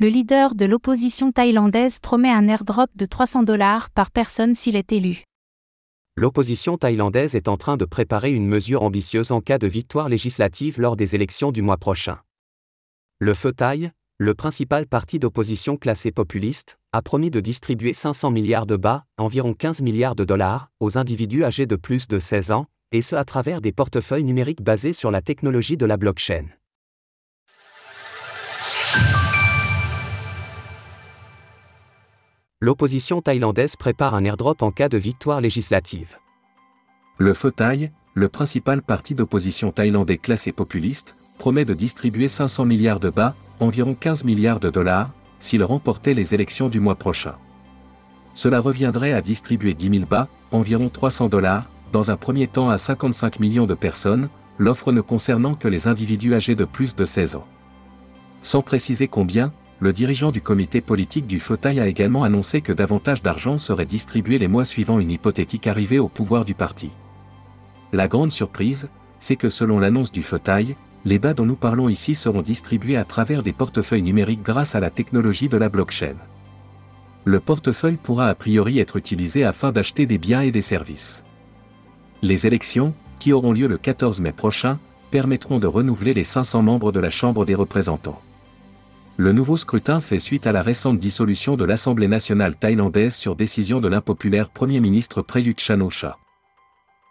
le 0.00 0.08
leader 0.08 0.54
de 0.54 0.64
l'opposition 0.64 1.30
thaïlandaise 1.30 1.98
promet 1.98 2.30
un 2.30 2.48
airdrop 2.48 2.88
de 2.96 3.04
300 3.04 3.42
dollars 3.42 3.90
par 3.90 4.10
personne 4.10 4.54
s'il 4.54 4.74
est 4.74 4.92
élu. 4.92 5.24
L'opposition 6.16 6.78
thaïlandaise 6.78 7.34
est 7.34 7.48
en 7.48 7.58
train 7.58 7.76
de 7.76 7.84
préparer 7.84 8.30
une 8.30 8.46
mesure 8.46 8.82
ambitieuse 8.82 9.30
en 9.30 9.42
cas 9.42 9.58
de 9.58 9.66
victoire 9.66 10.08
législative 10.08 10.80
lors 10.80 10.96
des 10.96 11.14
élections 11.14 11.52
du 11.52 11.60
mois 11.60 11.76
prochain. 11.76 12.18
Le 13.18 13.34
Feu 13.34 13.52
Thaï, 13.52 13.92
le 14.16 14.34
principal 14.34 14.86
parti 14.86 15.18
d'opposition 15.18 15.76
classé 15.76 16.12
populiste, 16.12 16.78
a 16.92 17.02
promis 17.02 17.30
de 17.30 17.40
distribuer 17.40 17.92
500 17.92 18.30
milliards 18.30 18.66
de 18.66 18.76
bas, 18.76 19.04
environ 19.18 19.52
15 19.52 19.82
milliards 19.82 20.16
de 20.16 20.24
dollars, 20.24 20.70
aux 20.80 20.96
individus 20.96 21.44
âgés 21.44 21.66
de 21.66 21.76
plus 21.76 22.08
de 22.08 22.18
16 22.18 22.52
ans, 22.52 22.64
et 22.92 23.02
ce 23.02 23.16
à 23.16 23.26
travers 23.26 23.60
des 23.60 23.72
portefeuilles 23.72 24.24
numériques 24.24 24.62
basés 24.62 24.94
sur 24.94 25.10
la 25.10 25.20
technologie 25.20 25.76
de 25.76 25.84
la 25.84 25.98
blockchain. 25.98 26.46
L'opposition 32.62 33.22
thaïlandaise 33.22 33.74
prépare 33.76 34.14
un 34.14 34.22
airdrop 34.22 34.60
en 34.60 34.70
cas 34.70 34.90
de 34.90 34.98
victoire 34.98 35.40
législative. 35.40 36.18
Le 37.16 37.32
Feu 37.32 37.54
le 38.12 38.28
principal 38.28 38.82
parti 38.82 39.14
d'opposition 39.14 39.72
thaïlandais 39.72 40.18
classé 40.18 40.52
populiste, 40.52 41.16
promet 41.38 41.64
de 41.64 41.72
distribuer 41.72 42.28
500 42.28 42.66
milliards 42.66 43.00
de 43.00 43.08
bas, 43.08 43.34
environ 43.60 43.94
15 43.94 44.24
milliards 44.24 44.60
de 44.60 44.68
dollars, 44.68 45.10
s'il 45.38 45.64
remportait 45.64 46.12
les 46.12 46.34
élections 46.34 46.68
du 46.68 46.80
mois 46.80 46.96
prochain. 46.96 47.36
Cela 48.34 48.60
reviendrait 48.60 49.14
à 49.14 49.22
distribuer 49.22 49.72
10 49.72 49.90
000 50.00 50.04
bas, 50.04 50.28
environ 50.50 50.90
300 50.90 51.30
dollars, 51.30 51.70
dans 51.92 52.10
un 52.10 52.18
premier 52.18 52.46
temps 52.46 52.68
à 52.68 52.76
55 52.76 53.40
millions 53.40 53.66
de 53.66 53.74
personnes, 53.74 54.28
l'offre 54.58 54.92
ne 54.92 55.00
concernant 55.00 55.54
que 55.54 55.68
les 55.68 55.88
individus 55.88 56.34
âgés 56.34 56.56
de 56.56 56.66
plus 56.66 56.94
de 56.94 57.06
16 57.06 57.36
ans. 57.36 57.46
Sans 58.42 58.60
préciser 58.60 59.08
combien, 59.08 59.50
le 59.80 59.94
dirigeant 59.94 60.30
du 60.30 60.42
comité 60.42 60.82
politique 60.82 61.26
du 61.26 61.40
fauteuil 61.40 61.80
a 61.80 61.86
également 61.86 62.22
annoncé 62.22 62.60
que 62.60 62.72
davantage 62.72 63.22
d'argent 63.22 63.56
serait 63.56 63.86
distribué 63.86 64.38
les 64.38 64.48
mois 64.48 64.66
suivant 64.66 65.00
une 65.00 65.10
hypothétique 65.10 65.66
arrivée 65.66 65.98
au 65.98 66.08
pouvoir 66.08 66.44
du 66.44 66.54
parti. 66.54 66.90
La 67.92 68.06
grande 68.06 68.30
surprise, 68.30 68.90
c'est 69.18 69.36
que 69.36 69.48
selon 69.48 69.78
l'annonce 69.78 70.12
du 70.12 70.22
fauteuil, 70.22 70.76
les 71.06 71.18
bas 71.18 71.32
dont 71.32 71.46
nous 71.46 71.56
parlons 71.56 71.88
ici 71.88 72.14
seront 72.14 72.42
distribués 72.42 72.98
à 72.98 73.04
travers 73.04 73.42
des 73.42 73.54
portefeuilles 73.54 74.02
numériques 74.02 74.42
grâce 74.42 74.74
à 74.74 74.80
la 74.80 74.90
technologie 74.90 75.48
de 75.48 75.56
la 75.56 75.70
blockchain. 75.70 76.16
Le 77.24 77.40
portefeuille 77.40 77.96
pourra 77.96 78.28
a 78.28 78.34
priori 78.34 78.80
être 78.80 78.96
utilisé 78.96 79.44
afin 79.44 79.72
d'acheter 79.72 80.04
des 80.04 80.18
biens 80.18 80.42
et 80.42 80.50
des 80.50 80.62
services. 80.62 81.24
Les 82.20 82.46
élections, 82.46 82.92
qui 83.18 83.32
auront 83.32 83.52
lieu 83.52 83.66
le 83.66 83.78
14 83.78 84.20
mai 84.20 84.32
prochain, 84.32 84.78
permettront 85.10 85.58
de 85.58 85.66
renouveler 85.66 86.12
les 86.12 86.24
500 86.24 86.62
membres 86.62 86.92
de 86.92 87.00
la 87.00 87.10
Chambre 87.10 87.46
des 87.46 87.54
représentants. 87.54 88.20
Le 89.16 89.32
nouveau 89.32 89.56
scrutin 89.56 90.00
fait 90.00 90.18
suite 90.18 90.46
à 90.46 90.52
la 90.52 90.62
récente 90.62 90.98
dissolution 90.98 91.56
de 91.56 91.64
l'Assemblée 91.64 92.08
nationale 92.08 92.56
thaïlandaise 92.56 93.14
sur 93.14 93.36
décision 93.36 93.80
de 93.80 93.88
l'impopulaire 93.88 94.48
Premier 94.48 94.80
ministre 94.80 95.20
Prayut 95.20 95.58
Chan-o-cha. 95.58 96.16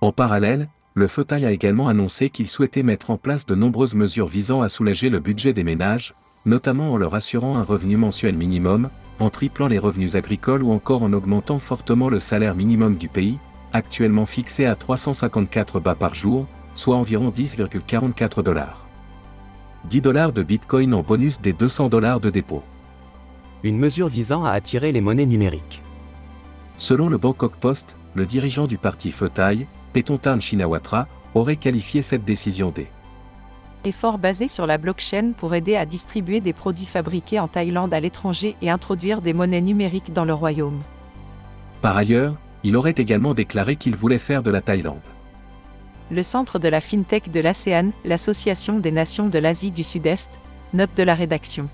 En 0.02 0.12
parallèle, 0.12 0.70
le 0.96 1.08
FETAI 1.08 1.46
a 1.46 1.52
également 1.52 1.88
annoncé 1.88 2.30
qu'il 2.30 2.48
souhaitait 2.48 2.84
mettre 2.84 3.12
en 3.12 3.18
place 3.18 3.46
de 3.46 3.54
nombreuses 3.54 3.94
mesures 3.94 4.28
visant 4.28 4.62
à 4.62 4.70
soulager 4.70 5.10
le 5.10 5.20
budget 5.20 5.54
des 5.54 5.64
ménages, 5.64 6.16
notamment 6.46 6.94
en 6.94 6.98
leur 6.98 7.14
assurant 7.14 7.58
un 7.58 7.64
revenu 7.64 7.96
mensuel 7.96 8.36
minimum, 8.36 8.90
en 9.20 9.30
triplant 9.30 9.68
les 9.68 9.80
revenus 9.80 10.16
agricoles 10.16 10.64
ou 10.64 10.72
encore 10.72 11.04
en 11.04 11.14
augmentant 11.14 11.60
fortement 11.60 12.10
le 12.10 12.20
salaire 12.20 12.56
minimum 12.56 12.96
du 12.96 13.08
pays, 13.08 13.40
actuellement 13.72 14.26
fixé 14.26 14.66
à 14.66 14.76
354 14.76 15.80
bas 15.80 15.96
par 15.96 16.16
jour, 16.16 16.48
soit 16.74 16.96
environ 16.96 17.30
10,44 17.30 18.42
dollars. 18.42 18.89
10 19.86 20.02
dollars 20.02 20.34
de 20.34 20.44
Bitcoin 20.44 20.94
en 20.94 21.04
bonus 21.04 21.40
des 21.40 21.54
200 21.54 21.88
dollars 21.88 22.20
de 22.20 22.30
dépôt. 22.30 22.64
Une 23.64 23.78
mesure 23.78 24.10
visant 24.10 24.44
à 24.44 24.52
attirer 24.52 24.92
les 24.92 25.00
monnaies 25.00 25.26
numériques. 25.26 25.82
Selon 26.76 27.08
le 27.08 27.18
Bangkok 27.18 27.56
Post, 27.56 27.98
le 28.14 28.26
dirigeant 28.26 28.68
du 28.68 28.78
parti 28.78 29.12
Fetai, 29.12 29.68
Petontan 29.94 30.42
Shinawatra, 30.42 31.08
aurait 31.34 31.56
qualifié 31.56 32.02
cette 32.02 32.26
décision 32.26 32.72
d'« 32.72 32.88
effort 33.86 34.18
basé 34.18 34.50
sur 34.50 34.68
la 34.68 34.78
blockchain 34.78 35.32
pour 35.38 35.56
aider 35.56 35.78
à 35.78 35.86
distribuer 35.86 36.42
des 36.42 36.52
produits 36.52 36.86
fabriqués 36.86 37.40
en 37.40 37.48
Thaïlande 37.48 37.94
à 37.94 38.02
l'étranger 38.02 38.58
et 38.62 38.70
introduire 38.70 39.22
des 39.22 39.32
monnaies 39.32 39.62
numériques 39.62 40.12
dans 40.12 40.26
le 40.26 40.34
royaume. 40.34 40.82
Par 41.82 41.96
ailleurs, 41.96 42.36
il 42.64 42.76
aurait 42.76 42.96
également 42.98 43.34
déclaré 43.34 43.78
qu'il 43.78 43.96
voulait 43.96 44.18
faire 44.18 44.44
de 44.44 44.52
la 44.52 44.60
Thaïlande 44.60 45.00
le 46.12 46.24
centre 46.24 46.60
de 46.60 46.68
la 46.68 46.82
FinTech 46.82 47.32
de 47.32 47.40
l'ASEAN, 47.40 47.92
l'Association 48.04 48.80
des 48.80 48.92
nations 48.92 49.28
de 49.28 49.40
l'Asie 49.40 49.72
du 49.72 49.84
Sud-Est, 49.84 50.40
note 50.74 50.96
de 50.96 51.04
la 51.04 51.16
rédaction. 51.16 51.70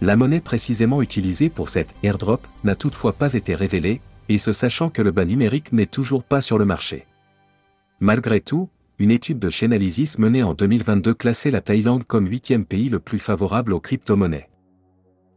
La 0.00 0.16
monnaie 0.16 0.40
précisément 0.40 1.02
utilisée 1.02 1.50
pour 1.50 1.68
cette 1.68 1.94
airdrop 2.02 2.46
n'a 2.64 2.74
toutefois 2.74 3.12
pas 3.12 3.34
été 3.34 3.54
révélée, 3.54 4.00
et 4.28 4.38
ce 4.38 4.52
sachant 4.52 4.88
que 4.88 5.02
le 5.02 5.10
bas 5.10 5.24
numérique 5.24 5.72
n'est 5.72 5.86
toujours 5.86 6.22
pas 6.22 6.40
sur 6.40 6.56
le 6.56 6.64
marché. 6.64 7.06
Malgré 8.00 8.40
tout, 8.40 8.68
une 8.98 9.10
étude 9.10 9.38
de 9.38 9.50
Chainalysis 9.50 10.18
menée 10.18 10.42
en 10.42 10.54
2022 10.54 11.14
classait 11.14 11.50
la 11.50 11.60
Thaïlande 11.60 12.04
comme 12.04 12.28
huitième 12.28 12.64
pays 12.64 12.88
le 12.88 13.00
plus 13.00 13.18
favorable 13.18 13.72
aux 13.72 13.80
crypto-monnaies. 13.80 14.48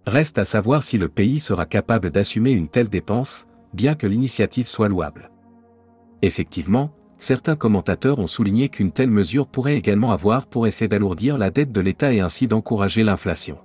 Reste 0.06 0.38
à 0.38 0.46
savoir 0.46 0.84
si 0.84 0.98
le 0.98 1.08
pays 1.08 1.40
sera 1.40 1.66
capable 1.66 2.10
d'assumer 2.10 2.52
une 2.52 2.68
telle 2.68 2.90
dépense, 2.90 3.48
bien 3.74 3.96
que 3.96 4.06
l'initiative 4.06 4.68
soit 4.68 4.90
louable. 4.90 5.32
Effectivement, 6.22 6.94
certains 7.18 7.56
commentateurs 7.56 8.20
ont 8.20 8.28
souligné 8.28 8.70
qu'une 8.70 8.92
telle 8.92 9.10
mesure 9.10 9.48
pourrait 9.48 9.76
également 9.76 10.12
avoir 10.12 10.48
pour 10.48 10.68
effet 10.68 10.88
d'alourdir 10.88 11.38
la 11.38 11.52
dette 11.52 11.72
de 11.72 11.82
l'État 11.82 12.14
et 12.14 12.20
ainsi 12.20 12.48
d'encourager 12.48 13.04
l'inflation. 13.04 13.58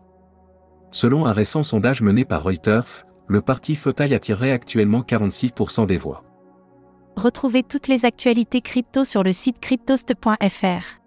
Selon 0.91 1.27
un 1.27 1.33
récent 1.33 1.63
sondage 1.63 2.03
mené 2.03 2.25
par 2.25 2.43
Reuters, 2.43 3.05
le 3.27 3.41
parti 3.43 3.75
Fauteuil 3.75 4.15
attirerait 4.15 4.53
actuellement 4.53 5.01
46% 5.01 5.87
des 5.87 5.99
voix. 5.99 6.25
Retrouvez 7.17 7.63
toutes 7.63 7.89
les 7.89 8.05
actualités 8.05 8.61
crypto 8.61 9.05
sur 9.05 9.23
le 9.23 9.33
site 9.33 9.61
cryptost.fr. 9.61 10.99